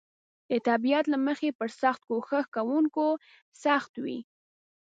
د 0.49 0.51
طبیعت 0.67 1.05
له 1.13 1.17
مخې 1.27 1.49
پر 1.59 1.69
سخت 1.81 2.01
کوښښ 2.09 2.45
کونکو 2.55 3.05
سخت 3.63 3.91
وي. 4.03 4.19